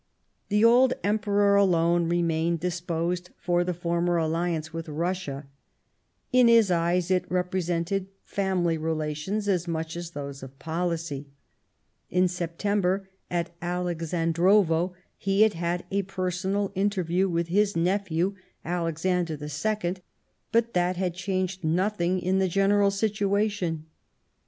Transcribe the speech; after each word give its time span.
The 0.49 0.65
old 0.65 0.95
Emperor 1.03 1.55
alone 1.55 2.09
remained 2.09 2.59
disposed 2.59 3.29
for 3.37 3.63
the 3.63 3.71
former 3.75 4.17
alliance 4.17 4.73
with 4.73 4.89
Russia; 4.89 5.45
in 6.33 6.47
his 6.47 6.71
eyes 6.71 7.11
it 7.11 7.29
repre 7.29 7.61
sented 7.61 8.07
family 8.23 8.79
relations 8.79 9.47
as 9.47 9.67
much 9.67 9.95
as 9.95 10.09
those 10.17 10.41
of 10.41 10.57
policy; 10.57 11.27
in 12.09 12.27
September, 12.27 13.09
at 13.29 13.53
Alexandrovo, 13.61 14.95
he 15.19 15.43
had 15.43 15.53
had 15.53 15.85
a 15.91 16.01
per 16.01 16.31
sonal 16.31 16.71
interview 16.73 17.29
with 17.29 17.49
his 17.49 17.75
nephew 17.77 18.33
Alexander 18.65 19.37
II, 19.39 19.97
but 20.51 20.73
that 20.73 20.97
had 20.97 21.13
changed 21.13 21.63
nothing 21.63 22.19
in 22.19 22.39
the 22.39 22.47
general 22.49 22.89
situa 22.89 23.51
tion. 23.51 23.85